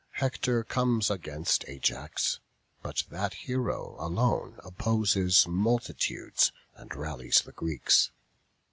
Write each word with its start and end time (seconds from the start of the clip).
Hector 0.13 0.63
comes 0.63 1.11
against 1.11 1.63
Ajax, 1.67 2.39
but 2.81 3.03
that 3.11 3.35
hero 3.35 3.95
alone 3.99 4.57
opposes 4.63 5.47
multitudes 5.47 6.51
and 6.73 6.95
rallies 6.95 7.41
the 7.41 7.51
Greeks. 7.51 8.09